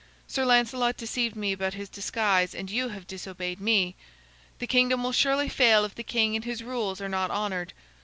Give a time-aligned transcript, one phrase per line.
[0.27, 3.95] Sir Lancelot deceived me about his disguise, and you have disobeyed me.
[4.57, 7.71] The kingdom will surely fail if the king and his rules are not honored.